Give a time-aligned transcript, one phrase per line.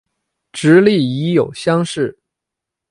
[0.51, 2.17] 直隶乙酉乡试。